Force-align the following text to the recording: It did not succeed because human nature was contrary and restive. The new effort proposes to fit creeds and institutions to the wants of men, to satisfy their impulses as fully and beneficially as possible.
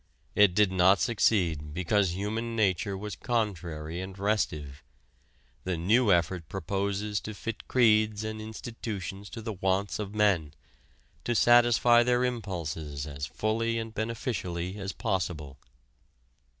It 0.33 0.55
did 0.55 0.71
not 0.71 0.99
succeed 0.99 1.75
because 1.75 2.15
human 2.15 2.55
nature 2.55 2.97
was 2.97 3.15
contrary 3.15 4.01
and 4.01 4.17
restive. 4.17 4.81
The 5.63 5.77
new 5.77 6.11
effort 6.11 6.49
proposes 6.49 7.19
to 7.21 7.35
fit 7.35 7.67
creeds 7.67 8.23
and 8.23 8.41
institutions 8.41 9.29
to 9.29 9.43
the 9.43 9.53
wants 9.53 9.99
of 9.99 10.15
men, 10.15 10.55
to 11.23 11.35
satisfy 11.35 12.01
their 12.01 12.23
impulses 12.23 13.05
as 13.05 13.27
fully 13.27 13.77
and 13.77 13.93
beneficially 13.93 14.79
as 14.79 14.91
possible. 14.91 15.59